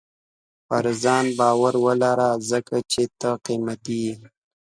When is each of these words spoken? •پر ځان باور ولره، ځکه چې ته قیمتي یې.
•پر 0.67 0.85
ځان 1.03 1.25
باور 1.39 1.73
ولره، 1.85 2.29
ځکه 2.51 2.75
چې 2.91 3.03
ته 3.19 3.29
قیمتي 3.45 3.97
یې. 4.05 4.15